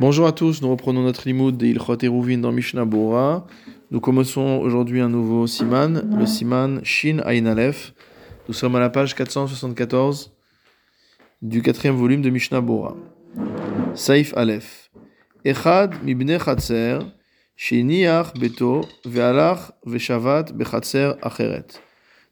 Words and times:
Bonjour 0.00 0.26
à 0.26 0.32
tous, 0.32 0.62
nous 0.62 0.70
reprenons 0.70 1.02
notre 1.02 1.28
limoud 1.28 1.58
de 1.58 1.66
Ilchot 1.66 1.98
Eruvin 2.02 2.38
dans 2.38 2.50
Mishnah 2.50 2.86
Bora. 2.86 3.46
Nous 3.90 4.00
commençons 4.00 4.58
aujourd'hui 4.58 5.02
un 5.02 5.10
nouveau 5.10 5.46
siman, 5.46 6.02
le 6.18 6.24
siman 6.24 6.80
Shin 6.82 7.20
Ain 7.26 7.44
Aleph. 7.44 7.92
Nous 8.48 8.54
sommes 8.54 8.74
à 8.74 8.80
la 8.80 8.88
page 8.88 9.14
474 9.14 10.32
du 11.42 11.60
quatrième 11.60 11.94
volume 11.94 12.22
de 12.22 12.30
Mishnah 12.30 12.62
Bora. 12.62 12.96
Saif 13.94 14.32
Aleph. 14.34 14.90
Echad 15.44 16.02
mibne 16.02 16.38
chatzer, 16.38 17.00
sheniach 17.56 18.32
beto, 18.40 18.86
ve'alach 19.04 19.72
ve'shavat 19.84 20.54
bechatzer 20.54 21.16
acheret. 21.20 21.82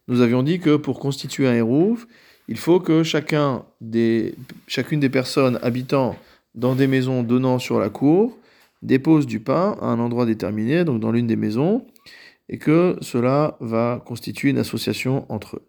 Nous 0.09 0.23
avions 0.23 0.43
dit 0.43 0.61
que 0.61 0.77
pour 0.77 0.99
constituer 0.99 1.47
un 1.47 1.55
Eruv, 1.55 2.07
il 2.49 2.57
faut 2.57 2.81
que 2.81 3.03
chacun 3.03 3.65
des, 3.83 4.35
chacune 4.67 4.99
des 4.99 5.11
personnes 5.11 5.59
habitant 5.63 6.17
dans 6.55 6.75
des 6.75 6.87
maisons 6.87 7.23
donnant 7.23 7.59
sur 7.59 7.79
la 7.79 7.91
cour, 7.91 8.37
dépose 8.83 9.27
du 9.27 9.41
pain 9.41 9.77
à 9.81 9.87
un 9.87 9.99
endroit 9.99 10.27
déterminé, 10.27 10.85
donc 10.85 11.01
dans 11.01 11.13
l'une 11.13 11.27
des 11.27 11.37
maisons, 11.37 11.87
et 12.49 12.59
que 12.59 12.97
cela 13.01 13.57
va 13.61 14.03
constituer 14.05 14.51
une 14.51 14.59
association 14.59 15.27
entre 15.29 15.57
eux. 15.57 15.67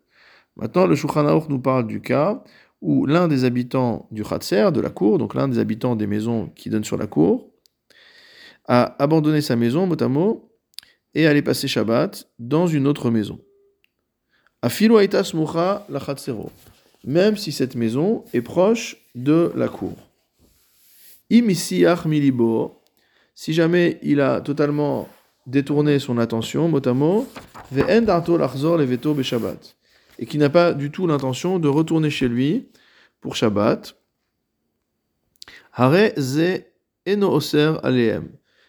Maintenant, 0.56 0.88
le 0.88 0.96
Shulchan 0.96 1.46
nous 1.50 1.60
parle 1.60 1.88
du 1.88 2.02
cas 2.02 2.44
où 2.82 3.06
l'un 3.06 3.28
des 3.28 3.46
habitants 3.46 4.08
du 4.12 4.24
Khatser, 4.24 4.72
de 4.72 4.82
la 4.82 4.90
cour, 4.90 5.18
donc 5.18 5.36
l'un 5.36 5.48
des 5.48 5.60
habitants 5.60 5.96
des 5.96 6.08
maisons 6.08 6.52
qui 6.56 6.70
donnent 6.70 6.84
sur 6.84 6.98
la 6.98 7.08
cour, 7.08 7.52
a 8.68 8.96
abandonné 9.02 9.42
sa 9.42 9.56
maison, 9.56 9.86
mot 9.86 10.02
à 10.02 10.08
mot, 10.08 10.52
et 11.14 11.28
allé 11.28 11.42
passer 11.42 11.68
Shabbat 11.68 12.28
dans 12.40 12.68
une 12.68 12.88
autre 12.88 13.12
maison. 13.12 13.40
Smucha 14.68 15.86
la 15.90 16.00
même 17.04 17.36
si 17.36 17.52
cette 17.52 17.76
maison 17.76 18.24
est 18.34 18.42
proche 18.42 18.98
de 19.16 19.52
la 19.56 19.68
cour 19.68 20.11
milibo, 22.06 22.82
si 23.34 23.54
jamais 23.54 24.00
il 24.02 24.20
a 24.20 24.42
totalement 24.42 25.08
détourné 25.48 26.00
son 26.00 26.18
attention, 26.18 26.72
et 30.20 30.26
qui 30.26 30.38
n'a 30.38 30.50
pas 30.50 30.74
du 30.74 30.92
tout 30.92 31.08
l'intention 31.08 31.60
de 31.60 31.68
retourner 31.68 32.10
chez 32.10 32.28
lui 32.28 32.68
pour 33.22 33.36
Shabbat, 33.36 33.96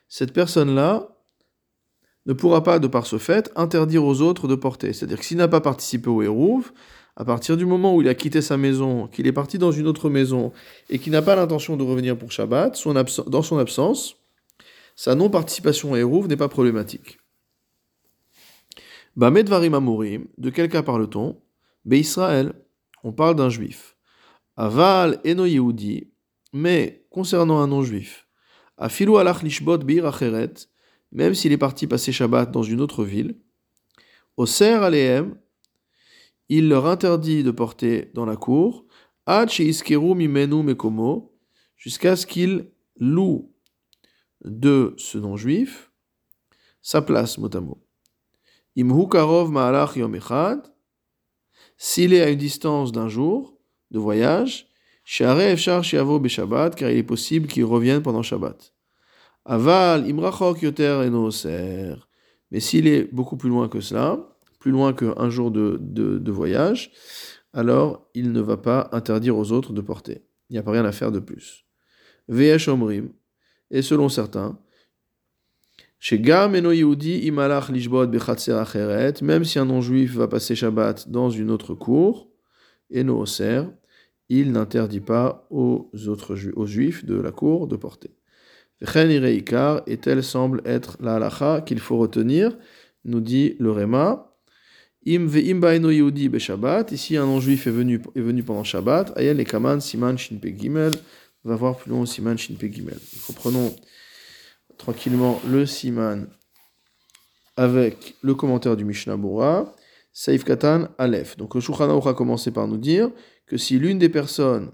cette 0.09 0.33
personne-là 0.33 1.09
ne 2.27 2.33
pourra 2.33 2.63
pas, 2.63 2.79
de 2.79 2.87
par 2.87 3.07
ce 3.07 3.19
fait, 3.19 3.51
interdire 3.57 4.05
aux 4.05 4.21
autres 4.21 4.47
de 4.47 4.55
porter. 4.55 4.93
C'est-à-dire 4.93 5.19
que 5.19 5.25
s'il 5.25 5.39
n'a 5.39 5.49
pas 5.49 5.61
participé 5.61 6.09
au 6.09 6.23
Hérouv, 6.23 6.73
à 7.17 7.25
partir 7.25 7.57
du 7.57 7.67
moment 7.67 7.95
où 7.95 8.01
il 8.01 8.09
a 8.09 8.15
quitté 8.15 8.41
sa 8.41 8.57
maison, 8.57 9.07
qu'il 9.07 9.27
est 9.27 9.33
parti 9.33 9.59
dans 9.59 9.71
une 9.71 9.87
autre 9.87 10.09
maison 10.09 10.53
et 10.89 10.99
qu'il 10.99 11.13
n'a 11.13 11.23
pas 11.23 11.37
l'intention 11.37 11.77
de 11.77 11.83
revenir 11.83 12.17
pour 12.17 12.33
Shabbat, 12.33 12.83
dans 13.27 13.43
son 13.43 13.59
absence, 13.59 14.17
sa 14.97 15.15
non-participation 15.15 15.95
à 15.95 15.99
Hérouv 15.99 16.27
n'est 16.29 16.37
pas 16.37 16.49
problématique. 16.49 17.19
Bamedvarim 19.17 19.75
Amorim, 19.75 20.27
de 20.39 20.51
quel 20.51 20.71
cas 20.71 20.83
parle-t-on? 20.83 21.39
Israël, 21.91 22.55
on 23.05 23.13
parle 23.13 23.37
d'un 23.37 23.51
juif. 23.51 23.97
Aval 24.57 25.21
Eno 25.27 25.45
Yehudi, 25.45 26.11
mais 26.53 27.05
concernant 27.11 27.61
un 27.61 27.67
non-juif. 27.67 28.27
Afilu 28.79 29.17
alach 29.17 29.43
lishbot 29.43 29.79
bir 29.79 30.07
acheret, 30.07 30.55
même 31.11 31.35
s'il 31.35 31.53
est 31.53 31.59
parti 31.59 31.87
passer 31.87 32.13
Shabbat 32.13 32.51
dans 32.51 32.63
une 32.63 32.81
autre 32.81 33.05
ville. 33.05 33.37
Oser 34.37 34.75
aleem, 34.83 35.37
il 36.55 36.69
leur 36.69 36.87
interdit 36.87 37.43
de 37.43 37.51
porter 37.51 38.11
dans 38.13 38.27
la 38.27 38.37
cour, 38.37 38.85
jusqu'à 41.77 42.17
ce 42.17 42.27
qu'ils 42.27 42.71
louent 42.99 43.51
de 44.45 44.95
ce 44.99 45.17
non-juif 45.17 45.91
sa 46.83 47.01
place, 47.01 47.39
mot 47.39 47.49
à 47.57 47.61
mot. 47.61 47.79
s'il 51.79 52.13
est 52.13 52.21
à 52.21 52.29
une 52.29 52.39
distance 52.39 52.93
d'un 52.93 53.09
jour 53.09 53.59
de 53.91 53.99
voyage, 53.99 54.69
car 55.19 55.41
il 55.41 56.99
est 56.99 57.03
possible 57.03 57.47
qu'il 57.47 57.65
revienne 57.65 58.03
pendant 58.03 58.23
Shabbat. 58.23 58.75
Aval, 59.47 60.07
imrachok 60.07 60.61
yoter 60.61 61.09
Mais 62.51 62.61
s'il 62.61 62.87
est 62.87 63.05
beaucoup 63.13 63.39
plus 63.39 63.49
loin 63.49 63.69
que 63.69 63.81
cela, 63.81 64.32
plus 64.63 64.71
loin 64.71 64.93
qu'un 64.93 65.29
jour 65.29 65.51
de, 65.51 66.31
voyage, 66.31 66.93
alors 67.53 68.09
il 68.15 68.31
ne 68.31 68.41
va 68.41 68.57
pas 68.57 68.89
interdire 68.93 69.37
aux 69.37 69.51
autres 69.51 69.73
de 69.73 69.81
porter. 69.81 70.23
Il 70.49 70.53
n'y 70.53 70.59
a 70.61 70.63
pas 70.63 70.71
rien 70.71 70.85
à 70.85 70.93
faire 70.93 71.11
de 71.11 71.19
plus. 71.19 71.67
Ve'esh 72.29 72.69
omrim, 72.69 73.11
et 73.73 73.83
selon 73.83 74.09
certains, 74.09 74.57
chez 75.99 76.21
Gam 76.21 76.55
imalach 76.55 77.71
lishbot 77.71 78.07
acheret, 78.07 79.15
même 79.21 79.45
si 79.45 79.59
un 79.59 79.65
non-juif 79.65 80.15
va 80.15 80.29
passer 80.29 80.55
Shabbat 80.55 81.11
dans 81.11 81.29
une 81.29 81.51
autre 81.51 81.75
cour, 81.75 82.31
et 82.89 83.03
no 83.03 83.25
il 84.29 84.53
n'interdit 84.53 85.01
pas 85.01 85.49
aux 85.51 85.91
autres 86.07 86.37
juifs 86.37 87.05
de 87.05 87.21
la 87.21 87.33
cour 87.33 87.67
de 87.67 87.75
porter. 87.75 88.13
Et 88.81 89.97
telle 89.97 90.23
semble 90.23 90.63
être 90.65 90.97
la 91.01 91.17
halacha 91.17 91.63
qu'il 91.63 91.81
faut 91.81 91.99
retenir, 91.99 92.57
nous 93.05 93.21
dit 93.21 93.57
le 93.59 93.73
Réma, 93.73 94.32
Im 95.05 95.29
Yehudi 95.29 96.31
Shabbat. 96.39 96.93
Ici, 96.93 97.17
un 97.17 97.27
non-juif 97.27 97.67
est 97.67 97.73
venu, 97.73 98.01
est 98.15 98.21
venu 98.21 98.45
pendant 98.45 98.63
Shabbat. 98.63 99.13
Ayel 99.17 99.45
Kaman 99.45 99.81
Siman 99.81 100.17
Shinpe 100.17 100.47
Gimel. 100.57 100.93
On 101.45 101.49
va 101.49 101.57
voir 101.57 101.77
plus 101.77 101.91
loin 101.91 102.07
Siman 102.07 102.39
Shinpe 102.39 102.67
Gimel. 102.73 102.99
Reprenons 103.27 103.75
tranquillement 104.79 105.41
le 105.49 105.67
Siman 105.67 106.29
avec 107.57 108.15
le 108.23 108.35
commentaire 108.35 108.77
du 108.77 108.85
Mishnah 108.85 109.17
Bora. 109.17 109.75
Saif 110.13 110.45
Katan 110.45 110.89
Aleph. 110.99 111.37
Donc 111.37 111.57
le 111.57 111.61
Shulchan 111.61 111.99
a 111.99 112.15
commencé 112.15 112.53
par 112.53 112.69
nous 112.69 112.77
dire 112.77 113.11
que 113.47 113.57
si 113.57 113.81
l'une 113.81 113.99
des 113.99 114.09
personnes 114.09 114.71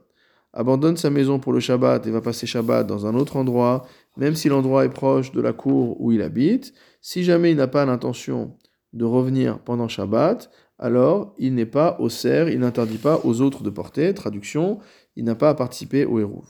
abandonne 0.53 0.99
sa 0.99 1.09
maison 1.09 1.39
pour 1.39 1.55
le 1.55 1.61
Shabbat 1.61 2.07
et 2.07 2.11
va 2.11 2.21
passer 2.21 2.47
Shabbat 2.47 2.87
dans 2.87 3.07
un 3.07 3.15
autre 3.15 3.37
endroit, 3.37 3.87
même 4.19 4.35
si 4.35 4.51
l'endroit 4.51 4.85
est 4.85 4.91
proche 4.91 5.33
de 5.33 5.41
la 5.41 5.55
cour 5.55 5.99
où 6.01 6.13
il 6.13 6.21
habite, 6.21 6.75
si 7.01 7.25
jamais 7.25 7.53
il 7.53 7.57
n'a 7.57 7.69
pas 7.69 7.87
l'intention 7.87 8.59
de 8.93 9.05
revenir 9.05 9.59
pendant 9.61 9.89
Shabbat, 9.89 10.51
alors 10.79 11.35
il 11.39 11.55
n'est 11.55 11.67
pas 11.67 11.97
au 11.99 12.09
cerf, 12.09 12.49
il 12.49 12.61
n'interdit 12.61 12.99
pas 12.99 13.21
aux 13.25 13.41
autres 13.41 13.63
de 13.63 13.71
porter. 13.71 14.15
Traduction, 14.15 14.79
il 15.17 15.25
n'a 15.25 15.35
pas 15.35 15.51
à 15.51 15.55
participer 15.55 16.05
au 16.05 16.21
Hérouv. 16.21 16.47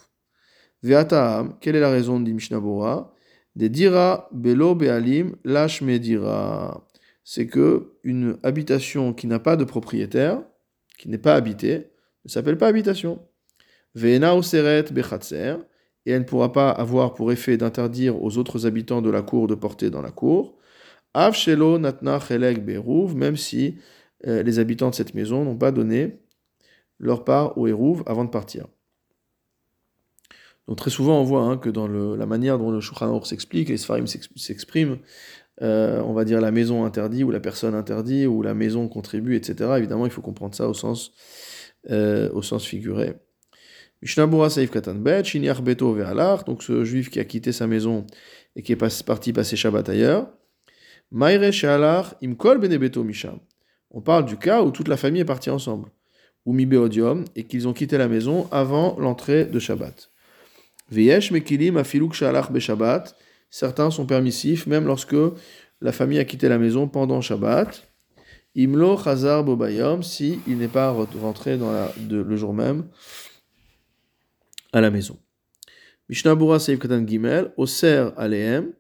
Ve'ataam, 0.83 1.57
quelle 1.61 1.77
est 1.77 1.81
la 1.81 1.91
raison 1.91 2.21
dit 2.21 2.33
Mishnah 2.33 2.61
Des 3.57 3.69
dira 3.69 4.29
belo 4.33 4.75
be'alim 4.75 5.35
lash 5.45 5.83
dira. 5.83 6.87
C'est 7.25 7.47
que 7.47 7.95
une 8.05 8.39
habitation 8.43 9.13
qui 9.13 9.27
n'a 9.27 9.39
pas 9.39 9.57
de 9.57 9.65
propriétaire, 9.65 10.43
qui 10.99 11.09
n'est 11.09 11.19
pas 11.19 11.35
habitée, 11.35 11.91
ne 12.25 12.31
s'appelle 12.31 12.59
pas 12.59 12.69
habitation. 12.69 13.21
Ve'ena 13.95 14.37
oseret 14.37 14.85
bechatzer, 14.93 15.57
et 16.07 16.13
elle 16.13 16.21
ne 16.21 16.27
pourra 16.27 16.53
pas 16.53 16.71
avoir 16.71 17.15
pour 17.15 17.33
effet 17.33 17.57
d'interdire 17.57 18.23
aux 18.23 18.39
autres 18.39 18.67
habitants 18.67 19.03
de 19.03 19.11
la 19.11 19.23
cour 19.23 19.47
de 19.47 19.55
porter 19.55 19.91
dans 19.91 20.03
la 20.03 20.11
cour 20.11 20.58
natna 21.15 22.21
même 23.15 23.37
si 23.37 23.79
euh, 24.27 24.43
les 24.43 24.59
habitants 24.59 24.91
de 24.91 24.95
cette 24.95 25.15
maison 25.15 25.45
n'ont 25.45 25.57
pas 25.57 25.73
donné 25.73 26.21
leur 26.99 27.25
part 27.25 27.57
au 27.57 27.67
Hérouv 27.67 28.03
avant 28.07 28.25
de 28.25 28.31
partir. 28.31 28.67
Donc 30.67 30.77
très 30.77 30.91
souvent 30.91 31.21
on 31.21 31.25
voit 31.25 31.43
hein, 31.43 31.57
que 31.57 31.71
dans 31.71 31.89
la 31.89 32.27
manière 32.27 32.59
dont 32.59 32.71
le 32.71 32.81
Shulchan 32.81 33.23
s'explique, 33.25 33.69
les 33.71 33.79
Sfarim 33.79 34.07
s'expriment, 34.07 34.99
euh, 35.63 36.01
on 36.03 36.13
va 36.13 36.25
dire 36.25 36.41
la 36.41 36.51
maison 36.51 36.85
interdit 36.85 37.25
ou 37.25 37.31
la 37.31 37.41
personne 37.41 37.75
interdit 37.75 38.27
ou 38.27 38.43
la 38.43 38.55
maison 38.55 38.87
contribue, 38.89 39.35
etc. 39.35 39.75
Évidemment, 39.79 40.05
il 40.05 40.13
faut 40.13 40.21
comprendre 40.21 40.55
ça 40.55 40.69
au 40.69 40.75
sens, 40.75 41.13
euh, 41.91 42.31
au 42.33 42.43
sens 42.43 42.65
figuré. 42.65 43.15
Donc 46.45 46.63
ce 46.63 46.85
juif 46.85 47.11
qui 47.11 47.19
a 47.19 47.25
quitté 47.25 47.51
sa 47.51 47.67
maison 47.67 48.07
et 48.55 48.63
qui 48.63 48.73
est 48.73 49.05
parti 49.05 49.33
passer 49.33 49.57
Shabbat 49.57 49.89
ailleurs. 49.89 50.29
On 51.11 51.19
parle 54.01 54.27
du 54.27 54.37
cas 54.37 54.63
où 54.63 54.71
toute 54.71 54.89
la 54.89 54.97
famille 54.97 55.23
est 55.23 55.25
partie 55.25 55.51
ensemble. 55.51 55.91
Ou 56.45 56.53
mibeodium, 56.53 57.25
et 57.37 57.45
qu'ils 57.45 57.69
ont 57.69 57.73
quitté 57.73 57.99
la 57.99 58.09
maison 58.09 58.49
avant 58.51 58.99
l'entrée 58.99 59.45
de 59.45 59.59
Shabbat. 59.59 60.11
Veyesh 60.91 61.31
mekilim 61.31 61.77
afiluk 61.77 62.15
shalach 62.15 62.51
beshabbat. 62.51 63.15
Certains 63.51 63.91
sont 63.91 64.07
permissifs, 64.07 64.67
même 64.67 64.87
lorsque 64.87 65.17
la 65.81 65.93
famille 65.93 66.19
a 66.19 66.25
quitté 66.25 66.49
la 66.49 66.59
maison 66.59 66.89
pendant 66.89 67.21
Shabbat. 67.21 67.85
Imlo 68.55 68.97
chazar 68.97 69.45
bobayom, 69.45 70.03
si 70.03 70.41
il 70.47 70.59
n'est 70.59 70.69
pas 70.69 70.91
rentré 70.91 71.59
le 71.59 72.37
jour 72.37 72.55
même 72.55 72.89
à 74.73 74.81
la 74.81 74.91
maison. 74.91 75.19
Mishnabura 76.09 76.59
Seif 76.59 76.79
Katan 76.79 77.07
Gimel, 77.07 77.53
Oser 77.57 78.09
Aleem, 78.17 78.73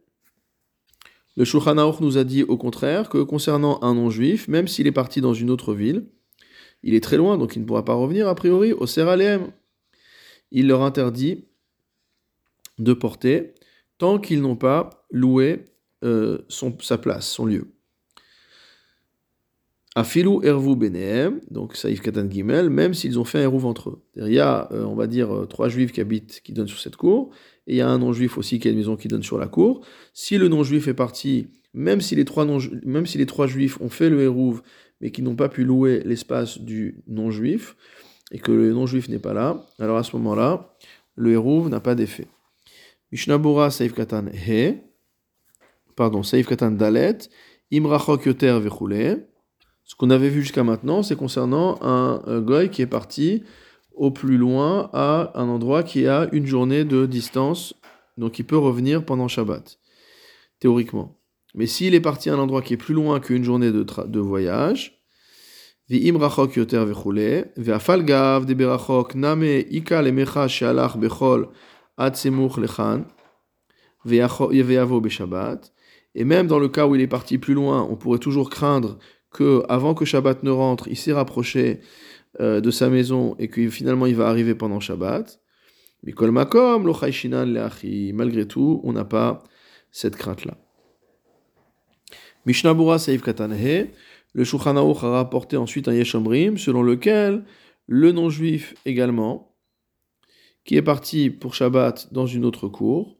le 1.38 1.44
Shulchan 1.44 1.76
nous 2.00 2.19
a 2.19 2.25
dit 2.25 2.43
au 2.43 2.56
contraire 2.56 3.08
que 3.08 3.19
concernant 3.19 3.81
un 3.82 3.94
non-juif, 3.94 4.49
même 4.49 4.67
s'il 4.67 4.88
est 4.88 4.93
parti 4.93 5.20
dans 5.20 5.35
une 5.35 5.50
autre 5.50 5.73
ville, 5.73 6.06
il 6.82 6.94
est 6.94 7.00
très 7.00 7.17
loin, 7.17 7.38
donc 7.38 7.55
il 7.55 7.62
ne 7.62 7.64
pourra 7.64 7.85
pas 7.85 7.94
revenir 7.94 8.26
a 8.26 8.35
priori 8.35 8.73
au 8.73 8.87
Seralem. 8.87 9.52
Il 10.50 10.67
leur 10.67 10.82
interdit 10.82 11.44
de 12.81 12.93
porter 12.93 13.55
tant 13.99 14.19
qu'ils 14.19 14.43
n'ont 14.43 14.56
pas 14.56 15.06
loué 15.12 15.64
euh, 16.02 16.38
sa 16.81 16.99
place, 16.99 17.29
son 17.29 17.46
lieu. 17.46 17.69
Afilu 19.94 20.44
ervu 20.44 20.75
benehem, 20.75 21.40
donc 21.52 21.76
saïf 21.76 22.00
katan 22.00 22.29
gimel, 22.29 22.69
même 22.69 22.94
s'ils 22.94 23.19
ont 23.19 23.25
fait 23.25 23.38
un 23.38 23.43
eruv 23.43 23.64
entre 23.64 23.90
eux. 23.90 24.02
Il 24.17 24.32
y 24.32 24.40
a, 24.40 24.69
euh, 24.73 24.85
on 24.85 24.96
va 24.96 25.06
dire, 25.06 25.32
euh, 25.32 25.46
trois 25.46 25.69
juifs 25.69 25.93
qui 25.93 26.00
habitent, 26.00 26.40
qui 26.43 26.52
donnent 26.52 26.69
sur 26.69 26.81
cette 26.81 26.96
cour, 26.96 27.31
et 27.68 27.74
il 27.74 27.76
y 27.76 27.80
a 27.82 27.88
un 27.88 27.98
non-juif 27.98 28.38
aussi 28.38 28.58
qui 28.58 28.66
a 28.66 28.70
une 28.70 28.78
maison 28.78 28.96
qui 28.96 29.08
donne 29.08 29.22
sur 29.22 29.38
la 29.38 29.46
cour. 29.46 29.86
Si 30.14 30.38
le 30.38 30.48
non-juif 30.48 30.88
est 30.88 30.94
parti, 30.94 31.48
même 31.74 32.00
si 32.00 32.16
les 32.16 32.24
trois, 32.24 32.46
non, 32.46 32.58
même 32.84 33.04
si 33.04 33.18
les 33.18 33.26
trois 33.26 33.46
juifs 33.46 33.78
ont 33.82 33.90
fait 33.90 34.08
le 34.08 34.22
eruv, 34.22 34.62
mais 35.00 35.10
qui 35.10 35.20
n'ont 35.20 35.36
pas 35.36 35.50
pu 35.50 35.64
louer 35.64 36.02
l'espace 36.04 36.58
du 36.58 37.02
non-juif, 37.06 37.76
et 38.32 38.38
que 38.38 38.50
le 38.50 38.72
non-juif 38.72 39.10
n'est 39.10 39.18
pas 39.18 39.34
là, 39.34 39.66
alors 39.78 39.98
à 39.98 40.02
ce 40.02 40.16
moment-là, 40.16 40.74
le 41.14 41.32
eruv 41.32 41.68
n'a 41.68 41.80
pas 41.80 41.94
d'effet. 41.94 42.26
Mishnabura 43.12 43.70
saïf 43.70 43.92
katan 43.92 44.26
he, 44.32 44.78
pardon, 45.94 46.22
saïf 46.22 46.46
katan 46.46 46.70
dalet, 46.70 47.18
imrachok 47.70 48.24
yoter 48.24 48.58
vechule, 48.60 49.28
ce 49.84 49.94
qu'on 49.94 50.10
avait 50.10 50.28
vu 50.30 50.42
jusqu'à 50.42 50.64
maintenant, 50.64 51.02
c'est 51.02 51.16
concernant 51.16 51.78
un, 51.82 52.40
goy 52.40 52.70
qui 52.70 52.82
est 52.82 52.86
parti 52.86 53.42
au 53.98 54.10
plus 54.10 54.36
loin 54.36 54.90
à 54.92 55.32
un 55.34 55.48
endroit 55.48 55.82
qui 55.82 56.06
a 56.06 56.28
une 56.32 56.46
journée 56.46 56.84
de 56.84 57.06
distance, 57.06 57.74
donc 58.16 58.38
il 58.38 58.44
peut 58.44 58.58
revenir 58.58 59.04
pendant 59.04 59.28
Shabbat, 59.28 59.78
théoriquement. 60.60 61.20
Mais 61.54 61.66
s'il 61.66 61.94
est 61.94 62.00
parti 62.00 62.30
à 62.30 62.34
un 62.34 62.38
endroit 62.38 62.62
qui 62.62 62.74
est 62.74 62.78
plus 62.78 62.94
loin 62.94 63.20
qu'une 63.20 63.44
journée 63.44 63.72
de, 63.72 63.84
de 63.84 64.20
voyage, 64.20 65.02
et 76.14 76.24
même 76.24 76.46
dans 76.46 76.58
le 76.58 76.68
cas 76.68 76.86
où 76.86 76.94
il 76.94 77.00
est 77.00 77.06
parti 77.06 77.38
plus 77.38 77.54
loin, 77.54 77.86
on 77.90 77.96
pourrait 77.96 78.18
toujours 78.18 78.50
craindre 78.50 78.98
que, 79.30 79.62
avant 79.68 79.94
que 79.94 80.04
Shabbat 80.04 80.42
ne 80.42 80.50
rentre, 80.50 80.88
il 80.88 80.96
s'est 80.96 81.12
rapproché 81.12 81.80
euh, 82.40 82.60
de 82.60 82.70
sa 82.70 82.88
maison 82.88 83.34
et 83.38 83.48
que 83.48 83.69
finalement 83.70 84.06
il 84.06 84.14
va 84.14 84.28
arriver 84.28 84.54
pendant 84.54 84.80
Shabbat. 84.80 85.40
Mikol 86.04 86.30
makom, 86.30 86.84
Malgré 88.14 88.46
tout, 88.46 88.80
on 88.84 88.92
n'a 88.92 89.04
pas 89.04 89.42
cette 89.90 90.16
crainte-là. 90.16 90.56
Mishnabura 92.46 92.98
Saïf 92.98 93.22
Katanhe, 93.22 93.88
le 94.32 94.44
Shulchan 94.44 94.76
a 94.76 95.10
rapporté 95.10 95.56
ensuite 95.56 95.88
un 95.88 95.92
Yeshomrim, 95.92 96.56
selon 96.58 96.82
lequel 96.82 97.44
le 97.86 98.12
non-juif 98.12 98.75
également, 98.84 99.54
qui 100.64 100.76
est 100.76 100.82
parti 100.82 101.30
pour 101.30 101.54
Shabbat 101.54 102.12
dans 102.12 102.26
une 102.26 102.44
autre 102.44 102.69
cour, 102.69 103.16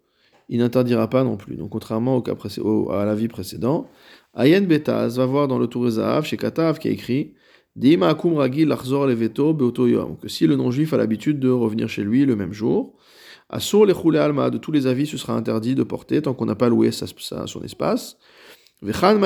il 0.49 0.59
n'interdira 0.59 1.11
pas 1.11 1.25
non 1.25 1.37
plus. 1.37 1.57
Donc 1.57 1.71
contrairement 1.71 2.17
au 2.17 2.23
cas 2.23 2.35
à 2.91 3.05
la 3.05 3.15
vie 3.15 3.29
précédente, 3.29 3.89
Ayen 4.35 4.63
Betaz 4.63 5.17
va 5.17 5.27
voir 5.27 5.49
dans 5.49 5.59
le 5.59 5.67
Tour 5.67 5.89
chez 6.25 6.37
Katav 6.37 6.79
qui 6.79 6.89
a 6.89 6.91
écrit 6.91 7.35
Que 10.21 10.29
si 10.29 10.47
le 10.47 10.57
non-juif 10.57 10.93
a 10.93 10.97
l'habitude 10.97 11.39
de 11.39 11.49
revenir 11.49 11.89
chez 11.89 12.03
lui 12.03 12.25
le 12.25 12.35
même 12.35 12.53
jour, 12.53 12.99
Asur 13.51 13.87
le 13.87 14.21
alma 14.21 14.51
de 14.51 14.59
tous 14.59 14.73
les 14.73 14.87
avis 14.87 15.07
ce 15.07 15.17
sera 15.17 15.33
interdit 15.33 15.75
de 15.75 15.83
porter 15.83 16.21
tant 16.21 16.35
qu'on 16.35 16.45
n'a 16.45 16.55
pas 16.55 16.69
loué 16.69 16.93
sa, 16.93 17.07
son 17.47 17.63
espace. 17.63 18.19
Et 18.83 18.93
là 18.93 19.17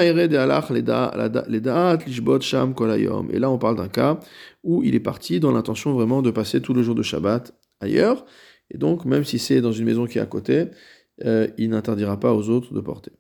on 3.51 3.59
parle 3.59 3.77
d'un 3.77 3.89
cas 3.89 4.21
où 4.63 4.85
il 4.85 4.95
est 4.95 5.01
parti 5.01 5.41
dans 5.41 5.51
l'intention 5.51 5.93
vraiment 5.93 6.23
de 6.23 6.31
passer 6.31 6.63
tout 6.63 6.73
le 6.73 6.85
jour 6.85 6.95
de 6.95 7.03
Shabbat 7.03 7.53
ailleurs. 7.81 8.25
Et 8.71 8.79
donc 8.79 9.05
même 9.05 9.25
si 9.25 9.41
c'est 9.41 9.61
dans 9.61 9.73
une 9.73 9.87
maison 9.87 10.07
qui 10.07 10.19
est 10.19 10.23
à 10.23 10.27
côté, 10.27 10.67
euh, 11.25 11.49
il 11.59 11.71
n'interdira 11.71 12.19
pas 12.19 12.33
aux 12.33 12.49
autres 12.49 12.73
de 12.73 12.81
porter. 12.81 13.11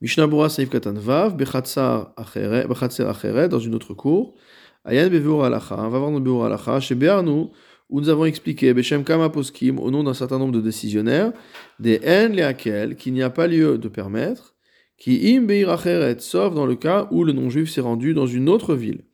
Mishnabura 0.00 0.48
Saif 0.48 0.70
Katan 0.70 0.92
Vav, 0.92 1.36
Bechatzar 1.36 2.12
Acheret, 2.16 3.48
dans 3.48 3.58
une 3.58 3.74
autre 3.74 3.94
cour. 3.94 4.36
Ayan 4.84 5.08
Bevur 5.08 5.44
Alacha, 5.44 5.76
on 5.76 5.88
va 5.88 5.98
voir 5.98 6.44
Alacha, 6.46 6.78
chez 6.78 6.94
Be'arnu, 6.94 7.46
où 7.90 8.00
nous 8.00 8.08
avons 8.08 8.24
expliqué, 8.24 8.72
Beshem 8.72 9.02
Kama 9.02 9.28
Poskim, 9.28 9.80
au 9.80 9.90
nom 9.90 10.04
d'un 10.04 10.14
certain 10.14 10.38
nombre 10.38 10.52
de 10.52 10.60
décisionnaires, 10.60 11.32
des 11.80 11.98
N 12.04 12.32
Leakel, 12.32 12.94
qu'il 12.94 13.12
n'y 13.12 13.22
a 13.22 13.30
pas 13.30 13.48
lieu 13.48 13.76
de 13.76 13.88
permettre, 13.88 14.54
qui 14.98 15.34
im 15.34 15.42
Beir 15.46 15.68
Acheret, 15.68 16.20
sauf 16.20 16.54
dans 16.54 16.66
le 16.66 16.76
cas 16.76 17.08
où 17.10 17.24
le 17.24 17.32
non-juif 17.32 17.68
s'est 17.68 17.80
rendu 17.80 18.14
dans 18.14 18.26
une 18.26 18.48
autre 18.48 18.76
ville. 18.76 19.04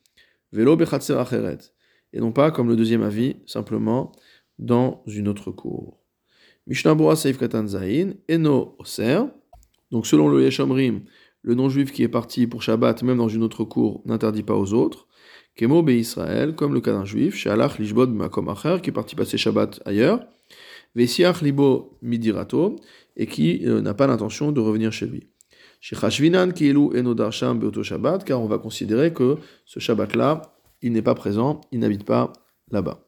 Velo 0.52 0.76
Bechatzer 0.76 1.16
Acheret. 1.18 1.58
Et 2.12 2.20
non 2.20 2.30
pas, 2.30 2.50
comme 2.50 2.68
le 2.68 2.76
deuxième 2.76 3.02
avis, 3.02 3.36
simplement 3.46 4.12
dans 4.58 5.02
une 5.06 5.28
autre 5.28 5.50
cour. 5.50 6.04
Mishnabura 6.66 7.16
Saif 7.16 7.38
Katan 7.38 7.68
Zain, 7.68 8.12
Eno 8.30 8.76
Oser, 8.78 9.20
donc 9.90 10.06
selon 10.06 10.28
le 10.28 10.42
Yeshamrim, 10.42 11.02
le 11.42 11.54
non-juif 11.54 11.92
qui 11.92 12.02
est 12.02 12.08
parti 12.08 12.46
pour 12.46 12.62
Shabbat, 12.62 13.02
même 13.02 13.18
dans 13.18 13.28
une 13.28 13.42
autre 13.42 13.64
cour, 13.64 14.02
n'interdit 14.06 14.42
pas 14.42 14.54
aux 14.54 14.72
autres. 14.72 15.06
Kemo 15.56 15.82
be 15.82 15.90
Israël, 15.90 16.54
comme 16.54 16.74
le 16.74 16.80
cas 16.80 16.92
d'un 16.92 17.04
juif, 17.04 17.36
Shalach 17.36 17.78
lishbod 17.78 18.10
makom 18.10 18.48
acher, 18.48 18.78
qui 18.82 18.90
est 18.90 18.92
parti 18.92 19.14
passer 19.14 19.36
Shabbat 19.36 19.80
ailleurs. 19.84 20.20
Vesiach 20.94 21.42
libo 21.42 21.98
midirato, 22.02 22.76
et 23.16 23.26
qui 23.26 23.60
euh, 23.66 23.80
n'a 23.80 23.94
pas 23.94 24.06
l'intention 24.06 24.52
de 24.52 24.60
revenir 24.60 24.90
chez 24.90 25.06
lui. 25.06 25.28
Shechashvinan 25.80 26.52
kielu 26.52 26.96
enodarsham 26.96 27.58
beoto 27.58 27.82
Shabbat, 27.82 28.24
car 28.24 28.40
on 28.40 28.46
va 28.46 28.58
considérer 28.58 29.12
que 29.12 29.36
ce 29.66 29.78
Shabbat-là, 29.80 30.56
il 30.80 30.92
n'est 30.92 31.02
pas 31.02 31.14
présent, 31.14 31.60
il 31.72 31.80
n'habite 31.80 32.04
pas 32.04 32.32
là-bas. 32.70 33.00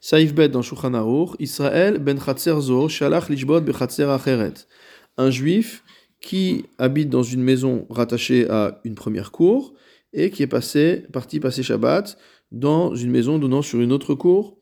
Saif 0.00 0.34
bet 0.34 0.48
dans 0.48 0.62
Shulchan 0.62 0.92
Israël 1.38 1.98
ben 1.98 2.18
chatzer 2.18 2.60
zo, 2.60 2.88
shalach 2.88 3.28
lishbod 3.28 3.64
bechatzer 3.64 4.08
acheret 4.08 4.66
un 5.16 5.30
juif 5.30 5.82
qui 6.20 6.66
habite 6.78 7.08
dans 7.08 7.22
une 7.22 7.42
maison 7.42 7.86
rattachée 7.90 8.48
à 8.50 8.80
une 8.84 8.94
première 8.94 9.32
cour 9.32 9.74
et 10.12 10.30
qui 10.30 10.42
est 10.42 10.46
parti 10.46 11.40
passer 11.40 11.62
Shabbat 11.62 12.18
dans 12.52 12.94
une 12.94 13.10
maison 13.10 13.38
donnant 13.38 13.62
sur 13.62 13.80
une 13.80 13.92
autre 13.92 14.14
cour. 14.14 14.58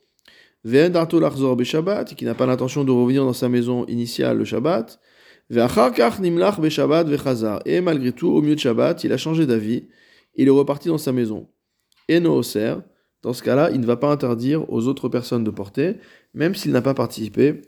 Shabbat, 0.65 2.15
qui 2.15 2.25
n'a 2.25 2.35
pas 2.35 2.47
l'intention 2.47 2.85
de 2.85 2.91
revenir 2.91 3.25
dans 3.25 3.33
sa 3.33 3.49
maison 3.49 3.87
initiale 3.87 4.39
le 4.39 4.45
Shabbat. 4.45 5.01
Et 5.51 7.81
malgré 7.81 8.13
tout, 8.13 8.29
au 8.29 8.43
milieu 8.43 8.55
de 8.55 8.61
Shabbat, 8.61 9.05
il 9.05 9.13
a 9.13 9.17
changé 9.17 9.47
d'avis. 9.47 9.89
Il 10.35 10.49
est 10.49 10.51
reparti 10.51 10.89
dans 10.89 10.99
sa 10.99 11.13
maison. 11.13 11.49
Et 12.09 12.21
Nooser, 12.21 12.75
dans 13.23 13.33
ce 13.33 13.43
cas-là, 13.43 13.71
il 13.73 13.81
ne 13.81 13.87
va 13.87 13.97
pas 13.97 14.13
interdire 14.13 14.71
aux 14.71 14.87
autres 14.87 15.09
personnes 15.09 15.45
de 15.45 15.51
porter, 15.51 15.97
même 16.35 16.55
s'il 16.55 16.73
n'a 16.73 16.83
pas 16.83 16.95
participé 16.95 17.63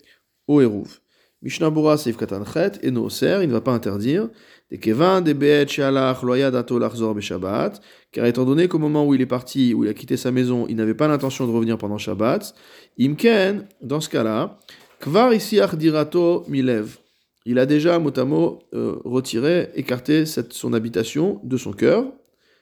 au 0.46 0.60
Hérouv. 0.60 1.00
Mishnabura 1.42 1.96
Seif 1.96 2.16
Katanchet, 2.16 2.72
et 2.82 2.90
Noser, 2.90 3.38
il 3.42 3.48
ne 3.48 3.52
va 3.52 3.60
pas 3.60 3.72
interdire, 3.72 4.28
des 4.70 4.78
Kevan, 4.78 5.22
des 5.22 5.34
Beet, 5.34 5.68
Shalach, 5.68 6.22
Loya, 6.22 6.50
Dato, 6.50 6.78
Lachzor, 6.78 7.18
Shabbat, 7.20 7.80
car 8.12 8.26
étant 8.26 8.44
donné 8.44 8.68
qu'au 8.68 8.78
moment 8.78 9.06
où 9.06 9.14
il 9.14 9.20
est 9.20 9.26
parti, 9.26 9.72
où 9.74 9.84
il 9.84 9.90
a 9.90 9.94
quitté 9.94 10.16
sa 10.16 10.30
maison, 10.30 10.66
il 10.68 10.76
n'avait 10.76 10.94
pas 10.94 11.08
l'intention 11.08 11.46
de 11.46 11.52
revenir 11.52 11.78
pendant 11.78 11.98
Shabbat, 11.98 12.54
Imken, 13.00 13.66
dans 13.80 14.00
ce 14.00 14.08
cas-là, 14.10 14.58
Kvar 15.00 15.32
Isiach 15.32 15.76
Dirato 15.76 16.44
Milev, 16.46 16.98
il 17.46 17.58
a 17.58 17.64
déjà, 17.64 17.98
mot 17.98 18.12
à 18.18 18.24
mot, 18.24 18.58
euh, 18.74 18.96
retiré, 19.04 19.70
écarté 19.74 20.24
son 20.26 20.72
habitation 20.74 21.40
de 21.42 21.56
son 21.56 21.72
cœur, 21.72 22.04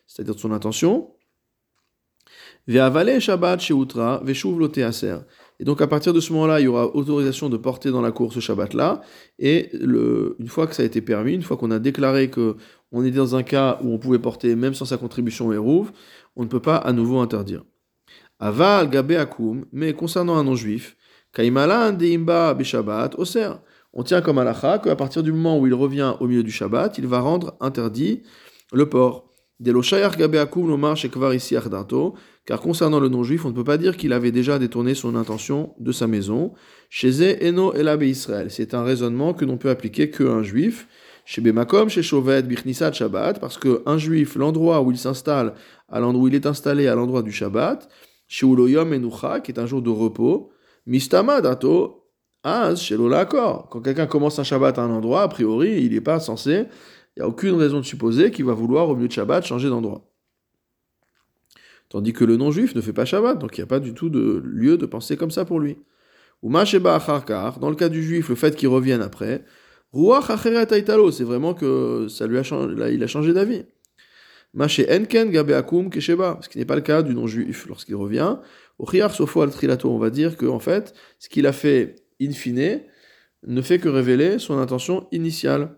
c'est-à-dire 0.07 0.37
de 0.37 0.41
son 0.41 0.53
intention, 0.53 1.11
Ve'avale 2.69 3.19
Shabbat 3.19 3.61
Sheutra, 3.61 4.21
Veshuv 4.23 4.59
Loteaser. 4.59 5.21
Et 5.61 5.65
donc 5.65 5.81
à 5.81 5.87
partir 5.87 6.13
de 6.13 6.21
ce 6.21 6.33
moment-là, 6.33 6.61
il 6.61 6.65
y 6.65 6.69
aura 6.69 6.95
autorisation 6.95 7.49
de 7.49 7.57
porter 7.57 7.91
dans 7.91 8.01
la 8.01 8.13
cour 8.13 8.33
ce 8.33 8.41
Shabbat-là. 8.41 9.01
Et 9.39 9.71
une 9.73 10.49
fois 10.49 10.67
que 10.67 10.75
ça 10.75 10.83
a 10.83 10.87
été 10.87 11.01
permis, 11.01 11.35
une 11.35 11.43
fois 11.43 11.57
qu'on 11.57 11.71
a 11.71 11.79
déclaré 11.79 12.31
que 12.31 12.57
on 12.93 13.05
était 13.05 13.17
dans 13.17 13.35
un 13.37 13.43
cas 13.43 13.79
où 13.83 13.93
on 13.93 13.99
pouvait 13.99 14.19
porter 14.19 14.55
même 14.55 14.75
sans 14.75 14.85
sa 14.85 14.97
contribution 14.97 15.53
Hérouv, 15.53 15.91
on 16.37 16.43
ne 16.43 16.49
peut 16.49 16.61
pas 16.61 16.77
à 16.77 16.93
nouveau 16.93 17.19
interdire. 17.19 17.65
Aval 18.39 18.89
gabe 18.89 19.13
akum, 19.13 19.65
mais 19.73 19.93
concernant 19.95 20.37
un 20.37 20.45
non-juif, 20.45 20.97
kaimalan 21.33 21.93
deimba 21.93 22.57
Shabbat 22.63 23.17
oser. 23.19 23.51
On 23.93 24.05
tient 24.05 24.21
comme 24.21 24.39
alacha 24.39 24.79
qu'à 24.79 24.95
partir 24.95 25.23
du 25.23 25.33
moment 25.33 25.59
où 25.59 25.67
il 25.67 25.75
revient 25.75 26.15
au 26.21 26.29
milieu 26.29 26.45
du 26.45 26.53
Shabbat, 26.53 26.99
il 26.99 27.07
va 27.07 27.21
rendre 27.21 27.57
interdit 27.61 28.23
le 28.73 28.89
port. 28.89 29.28
Car 32.45 32.61
concernant 32.61 33.01
le 33.01 33.09
non-juif, 33.09 33.45
on 33.45 33.49
ne 33.49 33.55
peut 33.55 33.65
pas 33.65 33.77
dire 33.77 33.97
qu'il 33.97 34.13
avait 34.13 34.31
déjà 34.31 34.59
détourné 34.59 34.95
son 34.95 35.17
intention 35.17 35.75
de 35.81 35.91
sa 35.93 36.07
maison. 36.07 36.53
Chez 36.89 37.47
Eno 37.47 37.75
Elabe 37.75 38.05
Israël. 38.05 38.51
C'est 38.51 38.73
un 38.75 38.85
raisonnement 38.85 39.35
que 39.35 39.45
l'on 39.45 39.57
peut 39.57 39.71
appliquer 39.71 40.11
qu'à 40.11 40.25
un 40.25 40.43
juif. 40.43 40.87
Chez 41.25 41.43
Bemakom, 41.43 41.91
chez 41.91 42.03
Shovet, 42.03 42.43
Birnissat 42.43 42.93
Shabbat, 42.93 43.39
parce 43.39 43.59
qu'un 43.59 43.99
juif, 43.99 44.35
l'endroit 44.37 44.81
où 44.81 44.93
il 44.93 44.97
s'installe, 44.97 45.53
à 45.91 46.01
l'endroit 46.01 46.25
où 46.25 46.29
il 46.29 46.35
est 46.35 46.47
installé 46.47 46.87
à 46.87 46.95
l'endroit 46.95 47.21
du 47.23 47.33
Shabbat, 47.33 47.87
chez 48.29 48.47
Uloyom 48.47 48.95
Enucha, 48.95 49.41
qui 49.41 49.51
est 49.51 49.59
un 49.59 49.67
jour 49.67 49.83
de 49.83 49.91
repos, 49.91 50.51
Mistama 50.87 51.43
Dato, 51.43 52.07
Az, 52.45 52.81
chez 52.81 52.97
Quand 52.97 53.81
quelqu'un 53.83 54.07
commence 54.07 54.39
un 54.39 54.45
Shabbat 54.45 54.79
à 54.79 54.83
un 54.83 54.91
endroit, 54.91 55.23
a 55.23 55.29
priori, 55.29 55.83
il 55.83 55.93
n'est 55.93 56.01
pas 56.01 56.19
censé 56.19 56.65
il 57.19 57.23
n'y 57.23 57.25
a 57.25 57.29
aucune 57.29 57.55
raison 57.55 57.81
de 57.81 57.85
supposer 57.85 58.31
qu'il 58.31 58.45
va 58.45 58.53
vouloir, 58.53 58.89
au 58.89 58.95
milieu 58.95 59.09
de 59.09 59.13
Shabbat, 59.13 59.45
changer 59.45 59.69
d'endroit. 59.69 60.09
Tandis 61.89 62.13
que 62.13 62.25
le 62.25 62.37
non-juif 62.37 62.77
ne 62.77 62.81
fait 62.81 62.93
pas 62.93 63.05
Shabbat, 63.05 63.41
donc 63.41 63.59
il 63.59 63.61
n'y 63.61 63.65
a 63.65 63.67
pas 63.67 63.81
du 63.81 63.93
tout 63.93 64.09
de 64.09 64.41
lieu 64.45 64.77
de 64.77 64.87
penser 64.87 65.17
comme 65.17 65.33
ça 65.33 65.45
pour 65.45 65.59
lui. 65.59 65.79
Ou 66.43 66.49
Masheba 66.49 66.95
Acharkar, 66.95 67.59
dans 67.59 67.71
le 67.71 67.75
cas 67.75 67.89
du 67.89 68.05
juif, 68.05 68.29
le 68.29 68.37
fait 68.37 68.55
qu'il 68.55 68.69
revienne 68.69 69.03
après, 69.03 69.45
Ruach 69.93 70.31
Aitalo, 70.47 71.11
c'est 71.11 71.25
vraiment 71.25 71.55
que 71.55 72.07
ça 72.09 72.29
lui 72.29 72.39
a 72.39 72.45
changé, 72.45 72.95
il 72.95 73.03
a 73.03 73.09
changé 73.09 73.33
d'avis. 73.33 73.65
Maché 74.55 74.87
Enken 74.89 75.33
Gabe 75.33 75.51
Akum 75.51 75.91
Kesheba, 75.91 76.39
ce 76.41 76.49
qui 76.49 76.59
n'est 76.59 76.65
pas 76.65 76.77
le 76.77 76.83
cas 76.83 77.03
du 77.03 77.15
non-juif 77.15 77.67
lorsqu'il 77.67 77.97
revient. 77.97 78.37
Au 78.79 78.89
Chiar 78.89 79.13
Sofo 79.13 79.43
al 79.43 79.51
Trilato, 79.51 79.91
on 79.91 79.99
va 79.99 80.11
dire 80.11 80.37
que, 80.37 80.47
en 80.47 80.61
fait, 80.61 80.95
ce 81.19 81.29
qu'il 81.29 81.49
a 81.49 81.53
fait 81.53 81.97
in 82.23 82.31
fine 82.31 82.83
ne 83.45 83.61
fait 83.61 83.81
que 83.81 83.89
révéler 83.89 84.39
son 84.39 84.59
intention 84.59 85.09
initiale. 85.11 85.78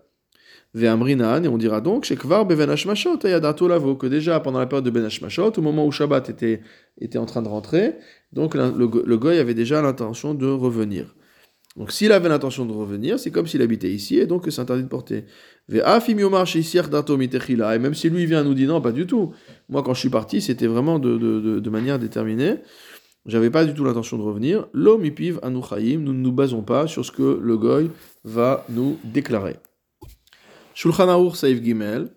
Ve'amrinan, 0.73 1.43
et 1.43 1.49
on 1.49 1.57
dira 1.57 1.81
donc, 1.81 2.05
Shekvar 2.05 2.45
Beven 2.45 2.69
Hashmashot 2.69 3.25
Ayadato 3.25 3.67
Lavo, 3.67 3.95
que 3.95 4.07
déjà 4.07 4.39
pendant 4.39 4.59
la 4.59 4.67
période 4.67 4.85
de 4.85 4.89
Ben 4.89 5.03
Hashmashot, 5.03 5.51
au 5.57 5.61
moment 5.61 5.85
où 5.85 5.91
Shabbat 5.91 6.29
était, 6.29 6.61
était 6.99 7.17
en 7.17 7.25
train 7.25 7.41
de 7.41 7.49
rentrer, 7.49 7.95
donc 8.31 8.55
le, 8.55 8.87
goy 9.17 9.37
avait 9.37 9.53
déjà 9.53 9.81
l'intention 9.81 10.33
de 10.33 10.47
revenir. 10.47 11.13
Donc 11.75 11.91
s'il 11.91 12.11
avait 12.13 12.29
l'intention 12.29 12.65
de 12.65 12.71
revenir, 12.71 13.19
c'est 13.19 13.31
comme 13.31 13.47
s'il 13.47 13.61
habitait 13.61 13.89
ici, 13.89 14.17
et 14.17 14.25
donc 14.25 14.45
c'est 14.49 14.61
interdit 14.61 14.83
de 14.83 14.87
porter. 14.87 15.25
Et 15.69 15.79
même 17.79 17.93
si 17.93 18.09
lui 18.09 18.25
vient 18.25 18.43
nous 18.43 18.53
dit 18.53 18.65
non, 18.65 18.81
pas 18.81 18.91
du 18.91 19.05
tout. 19.07 19.33
Moi, 19.69 19.83
quand 19.83 19.93
je 19.93 19.99
suis 19.99 20.09
parti, 20.09 20.41
c'était 20.41 20.67
vraiment 20.67 20.99
de, 20.99 21.17
de, 21.17 21.69
manière 21.69 21.97
déterminée. 21.97 22.55
J'avais 23.25 23.49
pas 23.49 23.63
du 23.65 23.73
tout 23.73 23.85
l'intention 23.85 24.17
de 24.17 24.23
revenir. 24.23 24.67
L'homme 24.73 25.05
ipiv 25.05 25.39
nous 25.43 25.51
ne 25.51 26.11
nous 26.11 26.31
basons 26.31 26.61
pas 26.61 26.87
sur 26.87 27.05
ce 27.05 27.11
que 27.11 27.39
le 27.41 27.57
goy 27.57 27.89
va 28.25 28.65
nous 28.69 28.97
déclarer. 29.03 29.55
Shulchan 30.73 31.09
Aruch 31.09 31.35
Saif 31.35 31.61
Gimel, 31.63 32.09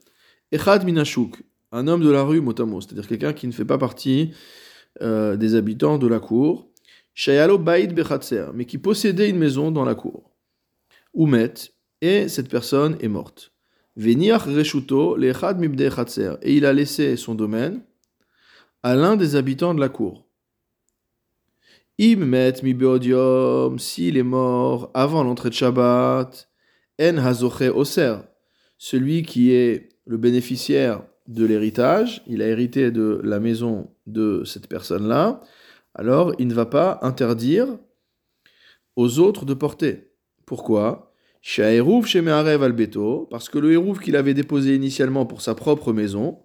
Echad 0.53 0.85
Minashuk, 0.85 1.43
un 1.73 1.89
homme 1.89 2.03
de 2.03 2.11
la 2.11 2.23
rue 2.23 2.41
Motamo, 2.41 2.81
c'est-à-dire 2.81 3.09
quelqu'un 3.09 3.33
qui 3.33 3.47
ne 3.47 3.53
fait 3.53 3.65
pas 3.65 3.79
partie 3.79 4.33
euh, 5.03 5.37
des 5.37 5.55
habitants 5.55 5.99
de 5.99 6.07
la 6.07 6.21
cour, 6.21 6.69
Shayalo 7.15 7.59
Baïd 7.59 7.95
Bechatzer, 7.95 8.47
mais 8.55 8.65
qui 8.65 8.79
possédait 8.79 9.29
une 9.29 9.39
maison 9.39 9.71
dans 9.71 9.85
la 9.85 9.95
cour. 9.95 10.31
Oumet, 11.15 11.55
et 12.01 12.29
cette 12.29 12.49
personne 12.49 12.97
est 13.01 13.09
morte. 13.09 13.53
Veniach 13.97 14.43
Reshuto, 14.45 15.17
Lechad 15.17 15.59
Mibde 15.59 15.93
Chatzer, 15.95 16.35
et 16.43 16.55
il 16.55 16.67
a 16.67 16.73
laissé 16.73 17.17
son 17.17 17.35
domaine 17.35 17.83
à 18.83 18.95
l'un 18.95 19.17
des 19.17 19.37
habitants 19.37 19.75
de 19.75 19.81
la 19.81 19.89
cour. 19.89 20.27
Im 22.01 22.25
met 22.25 22.55
mi 22.65 22.75
s'il 23.79 24.17
est 24.17 24.23
mort 24.25 24.91
avant 24.95 25.23
l'entrée 25.23 25.49
de 25.49 25.55
Shabbat, 25.55 26.49
en 27.01 27.19
hazoche 27.19 27.71
oser, 27.73 28.17
celui 28.85 29.23
qui 29.23 29.51
est 29.51 29.89
le 30.05 30.19
bénéficiaire 30.19 31.05
de 31.27 31.47
l'héritage, 31.47 32.23
il 32.27 32.43
a 32.43 32.49
hérité 32.49 32.91
de 32.91 33.19
la 33.25 33.41
maison 33.41 33.89
de 34.07 34.45
cette 34.45 34.69
personne-là, 34.69 35.41
alors 35.95 36.35
il 36.39 36.49
ne 36.49 36.53
va 36.53 36.67
pas 36.67 36.99
interdire 37.01 37.79
aux 38.95 39.21
autres 39.21 39.47
de 39.47 39.55
porter. 39.55 40.11
Pourquoi? 40.45 41.15
Parce 43.31 43.49
que 43.49 43.59
le 43.59 43.73
hérouf 43.73 44.01
qu'il 44.01 44.17
avait 44.17 44.35
déposé 44.35 44.75
initialement 44.75 45.25
pour 45.25 45.41
sa 45.41 45.55
propre 45.55 45.95
maison, 45.95 46.41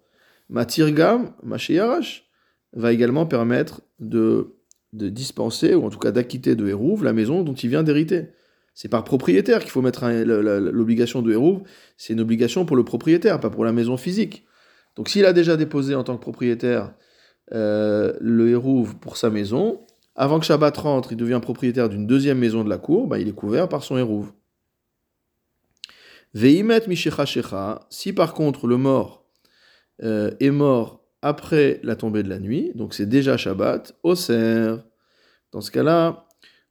Matirgam, 0.48 1.34
Masheyarash, 1.44 2.30
va 2.72 2.94
également 2.94 3.26
permettre 3.26 3.82
de, 4.00 4.56
de 4.94 5.10
dispenser, 5.10 5.76
ou 5.76 5.86
en 5.86 5.90
tout 5.90 6.00
cas 6.00 6.12
d'acquitter 6.12 6.56
de 6.56 6.70
hérouf 6.70 7.04
la 7.04 7.12
maison 7.12 7.44
dont 7.44 7.54
il 7.54 7.70
vient 7.70 7.84
d'hériter. 7.84 8.28
C'est 8.82 8.88
par 8.88 9.04
propriétaire 9.04 9.60
qu'il 9.60 9.72
faut 9.72 9.82
mettre 9.82 10.08
l'obligation 10.08 11.22
de 11.22 11.34
hérouve. 11.34 11.64
C'est 11.98 12.14
une 12.14 12.22
obligation 12.22 12.66
pour 12.66 12.78
le 12.78 12.86
propriétaire, 12.86 13.42
pas 13.42 13.50
pour 13.50 13.66
la 13.66 13.74
maison 13.74 13.98
physique. 13.98 14.46
Donc 14.96 15.10
s'il 15.10 15.26
a 15.26 15.34
déjà 15.34 15.58
déposé 15.58 15.96
en 15.96 16.06
tant 16.06 16.16
que 16.16 16.22
propriétaire 16.22 16.94
euh, 17.54 18.14
le 18.22 18.52
hérouve 18.52 18.96
pour 18.96 19.18
sa 19.18 19.30
maison, 19.30 19.82
avant 20.16 20.40
que 20.40 20.46
Shabbat 20.46 20.78
rentre, 20.78 21.12
il 21.12 21.18
devient 21.18 21.42
propriétaire 21.42 21.90
d'une 21.90 22.08
deuxième 22.08 22.38
maison 22.38 22.64
de 22.64 22.70
la 22.70 22.78
cour, 22.78 23.08
bah, 23.08 23.20
il 23.20 23.28
est 23.28 23.34
couvert 23.34 23.68
par 23.68 23.84
son 23.84 23.98
hérouve. 23.98 24.32
Veimet 26.34 26.88
mishecha 26.88 27.86
si 27.90 28.14
par 28.14 28.34
contre 28.34 28.66
le 28.66 28.78
mort 28.78 29.26
euh, 30.04 30.32
est 30.40 30.52
mort 30.52 31.04
après 31.22 31.82
la 31.84 31.98
tombée 31.98 32.24
de 32.24 32.30
la 32.30 32.40
nuit, 32.40 32.72
donc 32.76 32.94
c'est 32.94 33.10
déjà 33.10 33.36
Shabbat, 33.36 33.94
Oser. 34.04 34.76
Dans 35.52 35.60
ce 35.60 35.70
cas-là, 35.70 36.28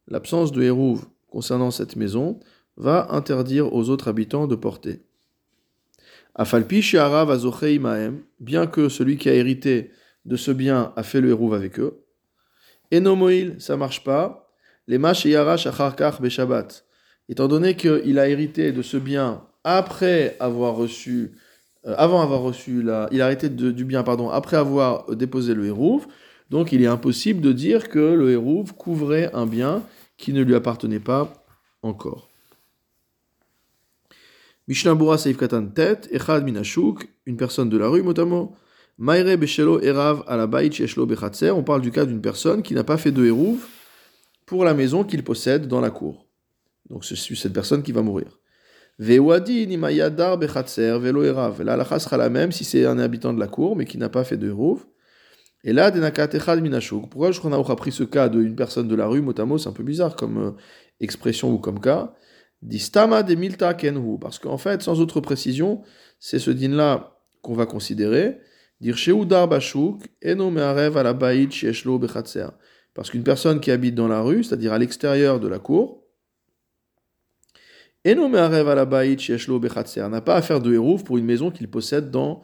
l'absence 0.06 0.52
de 0.52 0.62
hérouve 0.62 1.06
concernant 1.28 1.70
cette 1.70 1.96
maison 1.96 2.40
va 2.76 3.08
interdire 3.10 3.72
aux 3.74 3.88
autres 3.90 4.08
habitants 4.08 4.46
de 4.46 4.54
porter. 4.54 5.02
Afalpi 6.34 6.82
bien 8.40 8.66
que 8.66 8.88
celui 8.88 9.16
qui 9.16 9.28
a 9.28 9.34
hérité 9.34 9.90
de 10.24 10.36
ce 10.36 10.50
bien 10.52 10.92
a 10.96 11.02
fait 11.02 11.20
le 11.20 11.30
hérouve 11.30 11.54
avec 11.54 11.80
eux. 11.80 12.04
Enomoil, 12.92 13.56
ça 13.58 13.76
marche 13.76 14.04
pas. 14.04 14.50
Les 14.86 14.98
beshabat. 14.98 16.68
Étant 17.28 17.48
donné 17.48 17.74
qu'il 17.74 18.18
a 18.18 18.28
hérité 18.28 18.72
de 18.72 18.82
ce 18.82 18.96
bien 18.96 19.42
après 19.64 20.36
avoir 20.40 20.76
reçu, 20.76 21.32
euh, 21.86 21.94
avant 21.98 22.22
avoir 22.22 22.40
reçu 22.40 22.82
la, 22.82 23.08
il 23.10 23.20
a 23.20 23.26
hérité 23.26 23.50
du 23.50 23.84
bien, 23.84 24.02
pardon, 24.02 24.30
après 24.30 24.56
avoir 24.56 25.14
déposé 25.14 25.54
le 25.54 25.66
hérouve, 25.66 26.06
donc 26.48 26.72
il 26.72 26.82
est 26.82 26.86
impossible 26.86 27.42
de 27.42 27.52
dire 27.52 27.88
que 27.90 27.98
le 27.98 28.30
hérouve 28.30 28.74
couvrait 28.74 29.30
un 29.34 29.44
bien 29.44 29.82
qui 30.18 30.32
ne 30.34 30.42
lui 30.42 30.54
appartenait 30.54 31.00
pas 31.00 31.32
encore. 31.82 32.28
Mishnah 34.66 34.94
Bura 34.94 35.16
Seif 35.16 35.38
Katan 35.38 35.68
Tet, 35.68 36.02
Echad 36.10 36.44
Minashuk, 36.44 37.08
une 37.24 37.38
personne 37.38 37.70
de 37.70 37.78
la 37.78 37.88
rue, 37.88 38.02
notamment. 38.02 38.54
Maire 38.98 39.38
Beshelo 39.38 39.80
Erav 39.80 40.24
Alabait 40.26 40.70
Sheshlo 40.70 41.06
Bechatzer, 41.06 41.52
on 41.52 41.62
parle 41.62 41.80
du 41.80 41.92
cas 41.92 42.04
d'une 42.04 42.20
personne 42.20 42.62
qui 42.62 42.74
n'a 42.74 42.84
pas 42.84 42.98
fait 42.98 43.12
de 43.12 43.24
hérouve 43.24 43.64
pour 44.44 44.64
la 44.64 44.74
maison 44.74 45.04
qu'il 45.04 45.22
possède 45.22 45.68
dans 45.68 45.80
la 45.80 45.90
cour. 45.90 46.26
Donc 46.90 47.04
c'est 47.04 47.16
cette 47.16 47.52
personne 47.52 47.82
qui 47.82 47.92
va 47.92 48.02
mourir. 48.02 48.40
Vewadi 48.98 49.68
Nimayadar 49.68 50.36
Bechatzer 50.36 50.98
Velo 50.98 51.22
Erav. 51.22 51.62
La 51.62 51.74
halakha 51.74 52.00
sera 52.00 52.16
la 52.16 52.28
même 52.28 52.50
si 52.50 52.64
c'est 52.64 52.84
un 52.84 52.98
habitant 52.98 53.32
de 53.32 53.38
la 53.38 53.46
cour 53.46 53.76
mais 53.76 53.84
qui 53.84 53.98
n'a 53.98 54.08
pas 54.08 54.24
fait 54.24 54.36
de 54.36 54.48
hérouve. 54.48 54.84
Et 55.64 55.72
là. 55.72 55.90
Pourquoi 55.90 57.32
je 57.32 57.40
a 57.40 57.76
pris 57.76 57.92
ce 57.92 58.04
cas 58.04 58.28
d'une 58.28 58.54
personne 58.54 58.88
de 58.88 58.94
la 58.94 59.06
rue, 59.06 59.20
motamo, 59.20 59.58
c'est 59.58 59.68
un 59.68 59.72
peu 59.72 59.82
bizarre 59.82 60.16
comme 60.16 60.38
euh, 60.38 60.50
expression 61.00 61.52
ou 61.52 61.58
comme 61.58 61.80
cas. 61.80 62.14
Distama 62.62 63.22
de 63.22 63.34
milta 63.34 63.74
kenhu. 63.74 64.18
Parce 64.20 64.38
qu'en 64.38 64.58
fait, 64.58 64.82
sans 64.82 65.00
autre 65.00 65.20
précision, 65.20 65.82
c'est 66.18 66.38
ce 66.38 66.50
din-là 66.50 67.18
qu'on 67.42 67.54
va 67.54 67.66
considérer. 67.66 68.38
Dire 68.80 68.96
dar 69.26 69.48
bashuk, 69.48 70.02
eno 70.22 70.50
me'arev 70.50 70.96
ala 70.96 71.12
ba'it 71.12 71.50
sheshlo 71.50 71.98
bechatzer. 71.98 72.48
Parce 72.94 73.10
qu'une 73.10 73.24
personne 73.24 73.60
qui 73.60 73.70
habite 73.70 73.94
dans 73.94 74.08
la 74.08 74.20
rue, 74.20 74.44
c'est-à-dire 74.44 74.72
à, 74.72 74.78
l'extérieur 74.78 75.40
de 75.40 75.48
la 75.48 75.58
cour, 75.58 76.04
eno 78.04 78.28
me'arev 78.28 78.68
ala 78.68 78.84
ba'it 78.84 79.18
sheshlo 79.18 79.58
bechatzer, 79.58 80.08
n'a 80.08 80.20
pas 80.20 80.36
à 80.36 80.42
faire 80.42 80.60
de 80.60 80.72
hérouf 80.72 81.02
pour 81.02 81.18
une 81.18 81.24
maison 81.24 81.50
qu'il 81.50 81.68
possède 81.68 82.10
dans 82.12 82.42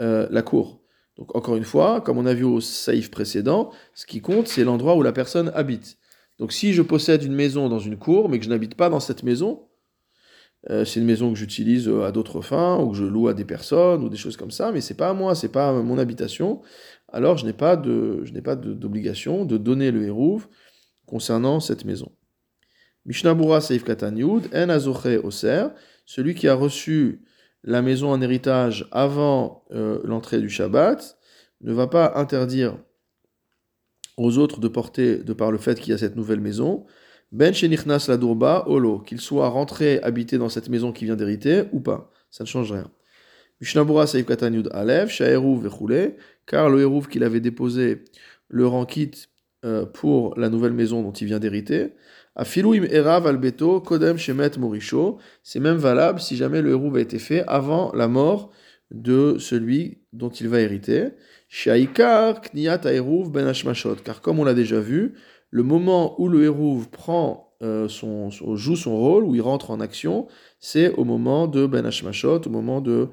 euh, 0.00 0.26
la 0.30 0.42
cour. 0.42 0.79
Donc 1.20 1.36
encore 1.36 1.56
une 1.56 1.64
fois, 1.64 2.00
comme 2.00 2.16
on 2.16 2.24
a 2.24 2.32
vu 2.32 2.44
au 2.44 2.60
saïf 2.60 3.10
précédent, 3.10 3.70
ce 3.94 4.06
qui 4.06 4.22
compte, 4.22 4.48
c'est 4.48 4.64
l'endroit 4.64 4.96
où 4.96 5.02
la 5.02 5.12
personne 5.12 5.52
habite. 5.54 5.98
Donc 6.38 6.50
si 6.50 6.72
je 6.72 6.80
possède 6.80 7.22
une 7.22 7.34
maison 7.34 7.68
dans 7.68 7.78
une 7.78 7.98
cour, 7.98 8.30
mais 8.30 8.38
que 8.38 8.46
je 8.46 8.50
n'habite 8.50 8.74
pas 8.74 8.88
dans 8.88 9.00
cette 9.00 9.22
maison, 9.22 9.68
euh, 10.70 10.86
c'est 10.86 10.98
une 10.98 11.06
maison 11.06 11.30
que 11.30 11.38
j'utilise 11.38 11.88
euh, 11.88 12.04
à 12.04 12.10
d'autres 12.10 12.40
fins, 12.40 12.78
ou 12.78 12.90
que 12.90 12.96
je 12.96 13.04
loue 13.04 13.28
à 13.28 13.34
des 13.34 13.44
personnes, 13.44 14.02
ou 14.02 14.08
des 14.08 14.16
choses 14.16 14.38
comme 14.38 14.50
ça, 14.50 14.72
mais 14.72 14.80
c'est 14.80 14.94
pas 14.94 15.10
à 15.10 15.12
moi, 15.12 15.34
c'est 15.34 15.52
pas 15.52 15.74
mon 15.82 15.98
habitation, 15.98 16.62
alors 17.12 17.36
je 17.36 17.44
n'ai 17.44 17.52
pas 17.52 17.76
d'obligation 17.76 19.44
de, 19.44 19.58
donner 19.58 19.90
le 19.90 20.04
hérouv 20.04 20.48
concernant 21.04 21.60
cette 21.60 21.84
maison. 21.84 22.10
Mishnabura 23.04 23.60
Seif 23.60 23.84
Katan 23.84 24.14
En 24.54 24.68
Azoche 24.70 25.18
Oser, 25.22 25.66
celui 26.06 26.34
qui 26.34 26.48
a 26.48 26.54
reçu 26.54 27.22
la 27.64 27.82
maison 27.82 28.10
en 28.10 28.20
héritage 28.20 28.88
avant 28.90 29.64
euh, 29.72 30.00
l'entrée 30.04 30.40
du 30.40 30.48
Shabbat, 30.48 31.18
ne 31.62 31.72
va 31.72 31.86
pas 31.86 32.12
interdire 32.16 32.78
aux 34.16 34.38
autres 34.38 34.60
de 34.60 34.68
porter, 34.68 35.18
de 35.18 35.32
par 35.32 35.50
le 35.50 35.58
fait 35.58 35.78
qu'il 35.78 35.90
y 35.90 35.94
a 35.94 35.98
cette 35.98 36.16
nouvelle 36.16 36.40
maison, 36.40 36.86
ben 37.32 37.54
shenichnas 37.54 38.06
la 38.08 38.16
durba 38.16 38.64
olo, 38.66 38.98
qu'il 39.00 39.20
soit 39.20 39.48
rentré, 39.48 40.00
habité 40.02 40.36
dans 40.36 40.48
cette 40.48 40.68
maison 40.68 40.92
qui 40.92 41.04
vient 41.04 41.16
d'hériter 41.16 41.64
ou 41.72 41.80
pas. 41.80 42.10
Ça 42.30 42.44
ne 42.44 42.48
change 42.48 42.72
rien. 42.72 42.90
Mishnabura 43.60 44.06
Saïf 44.06 44.26
Katanyud 44.26 44.68
Alev, 44.72 45.08
Shaeruv 45.10 45.62
Vechoule, 45.62 46.14
car 46.46 46.70
le 46.70 46.80
Hérouv 46.80 47.08
qu'il 47.08 47.24
avait 47.24 47.40
déposé 47.40 48.04
le 48.48 48.66
rend 48.66 48.84
quitte 48.84 49.28
euh, 49.64 49.86
pour 49.86 50.38
la 50.38 50.48
nouvelle 50.48 50.72
maison 50.72 51.02
dont 51.02 51.12
il 51.12 51.26
vient 51.26 51.38
d'hériter. 51.38 51.92
C'est 52.36 52.62
même 55.60 55.76
valable 55.76 56.20
si 56.20 56.36
jamais 56.36 56.62
le 56.62 56.70
Hérouv 56.70 56.96
a 56.96 57.00
été 57.00 57.18
fait 57.18 57.44
avant 57.46 57.92
la 57.92 58.08
mort 58.08 58.50
de 58.90 59.36
celui 59.38 59.98
dont 60.12 60.30
il 60.30 60.48
va 60.48 60.60
hériter. 60.60 61.10
Ben 61.66 61.86
car 64.04 64.20
comme 64.20 64.38
on 64.38 64.44
l'a 64.44 64.54
déjà 64.54 64.80
vu, 64.80 65.14
le 65.50 65.62
moment 65.62 66.20
où 66.20 66.28
le 66.28 66.44
Hérouv 66.44 66.88
prend 66.90 67.54
euh, 67.62 67.88
joue 67.88 68.76
son 68.76 68.96
rôle, 68.96 69.24
où 69.24 69.34
il 69.34 69.42
rentre 69.42 69.70
en 69.70 69.80
action, 69.80 70.28
c'est 70.60 70.92
au 70.94 71.04
moment 71.04 71.46
de 71.46 71.66
Ben 71.66 71.84
Hashmashot, 71.84 72.46
au 72.46 72.50
moment 72.50 72.82
euh, 72.86 73.08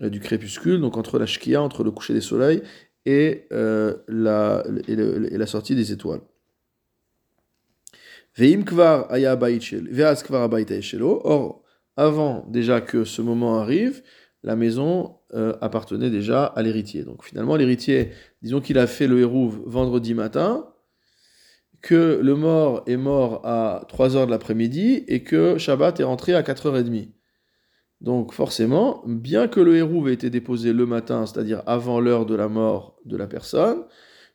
du 0.00 0.20
crépuscule, 0.20 0.80
donc 0.80 0.96
entre 0.96 1.18
la 1.18 1.26
Shkia, 1.26 1.62
entre 1.62 1.82
le 1.82 1.90
coucher 1.90 2.12
des 2.12 2.20
soleils 2.20 2.62
et, 3.06 3.46
euh, 3.52 3.96
la 4.08 5.46
sortie 5.46 5.74
des 5.74 5.92
étoiles. 5.92 6.20
Veim 8.36 8.64
kvar 8.64 9.10
aya 9.10 9.36
veas 9.36 10.22
kvar 10.22 10.50
Or, 11.24 11.62
avant 11.96 12.44
déjà 12.48 12.80
que 12.80 13.04
ce 13.04 13.22
moment 13.22 13.58
arrive, 13.58 14.02
la 14.42 14.56
maison 14.56 15.16
euh, 15.34 15.54
appartenait 15.60 16.10
déjà 16.10 16.44
à 16.44 16.62
l'héritier. 16.62 17.02
Donc 17.04 17.24
finalement, 17.24 17.56
l'héritier, 17.56 18.10
disons 18.42 18.60
qu'il 18.60 18.78
a 18.78 18.86
fait 18.86 19.06
le 19.06 19.20
hérouve 19.20 19.62
vendredi 19.66 20.12
matin, 20.14 20.66
que 21.80 22.20
le 22.22 22.34
mort 22.34 22.82
est 22.86 22.96
mort 22.96 23.40
à 23.44 23.86
3h 23.88 24.26
de 24.26 24.30
l'après-midi 24.30 25.04
et 25.08 25.22
que 25.22 25.56
Shabbat 25.56 26.00
est 26.00 26.04
rentré 26.04 26.34
à 26.34 26.42
4h30. 26.42 27.12
Donc 28.00 28.32
forcément, 28.32 29.02
bien 29.06 29.48
que 29.48 29.60
le 29.60 29.76
hérouve 29.76 30.08
ait 30.08 30.14
été 30.14 30.28
déposé 30.30 30.72
le 30.72 30.84
matin, 30.84 31.24
c'est-à-dire 31.26 31.62
avant 31.66 32.00
l'heure 32.00 32.26
de 32.26 32.34
la 32.34 32.48
mort 32.48 32.98
de 33.04 33.16
la 33.16 33.26
personne, 33.26 33.84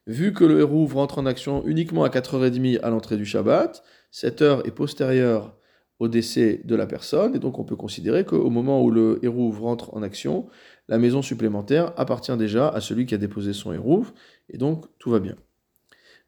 vu 0.07 0.33
que 0.33 0.43
le 0.43 0.59
hérouve 0.59 0.95
rentre 0.95 1.19
en 1.19 1.25
action 1.25 1.65
uniquement 1.65 2.03
à 2.03 2.09
4h30 2.09 2.79
à 2.81 2.89
l'entrée 2.89 3.17
du 3.17 3.25
Shabbat, 3.25 3.83
cette 4.11 4.41
heure 4.41 4.65
est 4.67 4.71
postérieure 4.71 5.57
au 5.99 6.07
décès 6.07 6.61
de 6.65 6.75
la 6.75 6.87
personne, 6.87 7.35
et 7.35 7.39
donc 7.39 7.59
on 7.59 7.63
peut 7.63 7.75
considérer 7.75 8.25
qu'au 8.25 8.49
moment 8.49 8.83
où 8.83 8.89
le 8.89 9.19
hérouve 9.21 9.61
rentre 9.61 9.93
en 9.93 10.01
action, 10.01 10.49
la 10.87 10.97
maison 10.97 11.21
supplémentaire 11.21 11.93
appartient 11.95 12.35
déjà 12.37 12.67
à 12.69 12.81
celui 12.81 13.05
qui 13.05 13.13
a 13.13 13.19
déposé 13.19 13.53
son 13.53 13.71
hérouve, 13.71 14.11
et 14.49 14.57
donc 14.57 14.85
tout 14.97 15.11
va 15.11 15.19
bien. 15.19 15.35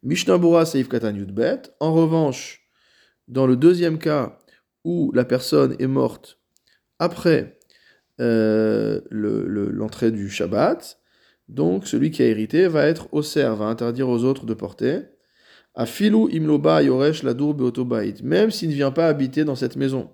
Mishnabura 0.03 0.65
Seif 0.65 0.89
Katan 0.89 1.15
Yudbet. 1.15 1.61
En 1.79 1.93
revanche, 1.93 2.67
dans 3.27 3.47
le 3.47 3.55
deuxième 3.55 3.97
cas 3.97 4.37
où 4.83 5.11
la 5.13 5.23
personne 5.25 5.75
est 5.79 5.87
morte 5.87 6.39
après 6.99 7.57
euh, 8.19 9.01
l'entrée 9.09 10.11
du 10.11 10.29
Shabbat, 10.29 10.99
donc 11.47 11.87
celui 11.87 12.11
qui 12.11 12.23
a 12.23 12.27
hérité 12.27 12.67
va 12.67 12.85
être 12.85 13.07
au 13.11 13.21
cerf, 13.21 13.55
va 13.55 13.65
interdire 13.65 14.09
aux 14.09 14.23
autres 14.23 14.45
de 14.45 14.53
porter. 14.53 15.01
A 15.75 15.85
filou 15.85 16.29
imloba 16.29 16.83
yoresh 16.83 17.23
ladur 17.23 17.53
beotobait, 17.53 18.15
même 18.23 18.51
s'il 18.51 18.69
ne 18.69 18.75
vient 18.75 18.91
pas 18.91 19.07
habiter 19.07 19.43
dans 19.43 19.55
cette 19.55 19.75
maison. 19.75 20.11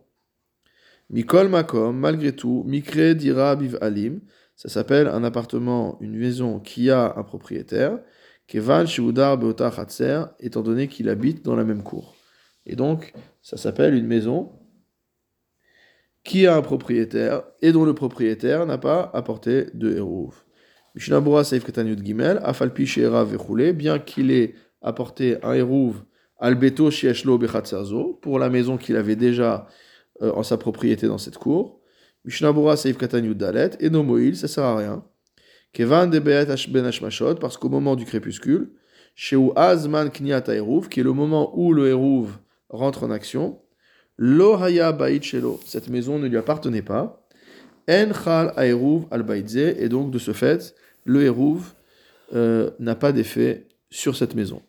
Mikol 1.09 1.49
makom, 1.49 1.97
malgré 1.97 2.35
tout, 2.35 2.63
mikre 2.67 3.15
dira 3.15 3.55
biv 3.55 3.77
alim, 3.81 4.21
ça 4.55 4.69
s'appelle 4.69 5.07
un 5.07 5.23
appartement, 5.23 5.97
une 6.01 6.17
maison 6.17 6.59
qui 6.59 6.89
a 6.89 7.13
un 7.17 7.23
propriétaire, 7.23 7.99
kevan 8.47 8.85
shiudar 8.85 9.37
beota 9.37 9.71
étant 10.39 10.61
donné 10.61 10.87
qu'il 10.87 11.09
habite 11.09 11.43
dans 11.43 11.55
la 11.55 11.63
même 11.63 11.83
cour. 11.83 12.15
Et 12.65 12.75
donc, 12.75 13.13
ça 13.41 13.57
s'appelle 13.57 13.95
une 13.95 14.05
maison 14.05 14.51
qui 16.23 16.45
a 16.45 16.55
un 16.55 16.61
propriétaire 16.61 17.43
et 17.61 17.71
dont 17.71 17.85
le 17.85 17.95
propriétaire 17.95 18.65
n'a 18.65 18.77
pas 18.77 19.09
apporté 19.13 19.67
de 19.73 19.95
hérouv. 19.95 20.43
Mishnabura 20.95 21.43
Seif 21.43 21.63
Ketanyut 21.65 22.03
Gimel, 22.03 22.39
Afalpi 22.43 22.85
Sheera 22.85 23.23
Vechoule, 23.23 23.73
bien 23.73 23.99
qu'il 23.99 24.31
ait 24.31 24.55
apporté 24.81 25.37
un 25.43 25.53
hérouv 25.53 26.03
albeto 26.39 26.89
shieshlo 26.89 27.37
bechatzerzo, 27.37 28.19
pour 28.21 28.39
la 28.39 28.49
maison 28.49 28.77
qu'il 28.77 28.95
avait 28.95 29.15
déjà 29.15 29.67
euh, 30.21 30.31
en 30.33 30.43
sa 30.43 30.57
propriété 30.57 31.07
dans 31.07 31.17
cette 31.17 31.37
cour. 31.37 31.81
Mishnabura 32.25 32.77
Seif 32.77 32.97
Ketanyut 32.97 33.35
Dalet, 33.35 33.71
et 33.79 33.89
no 33.89 34.03
moil, 34.03 34.35
ça 34.35 34.47
sert 34.47 34.63
à 34.63 34.77
rien. 34.77 35.03
Kevan 35.73 36.07
de 36.09 36.19
ben 36.19 36.45
parce 37.39 37.57
qu'au 37.57 37.69
moment 37.69 37.95
du 37.95 38.05
crépuscule, 38.05 38.71
Sheu 39.15 39.51
Azman 39.55 40.09
Kniat 40.09 40.43
Hérouv, 40.47 40.89
qui 40.89 41.01
est 41.01 41.03
le 41.03 41.13
moment 41.13 41.57
où 41.57 41.73
le 41.73 41.89
hérouv 41.89 42.37
rentre 42.69 43.03
en 43.03 43.11
action, 43.11 43.61
Lo 44.17 44.55
Haya 44.55 44.91
Bait 44.91 45.21
cette 45.65 45.89
maison 45.89 46.19
ne 46.19 46.27
lui 46.27 46.37
appartenait 46.37 46.81
pas. 46.81 47.18
En 47.89 48.13
Chal 48.13 48.53
al 48.55 49.43
et 49.55 49.89
donc 49.89 50.11
de 50.11 50.19
ce 50.19 50.31
fait, 50.31 50.75
le 51.05 51.23
Hérouv 51.23 51.73
euh, 52.33 52.69
n'a 52.79 52.95
pas 52.95 53.11
d'effet 53.11 53.67
sur 53.89 54.15
cette 54.15 54.35
maison. 54.35 54.61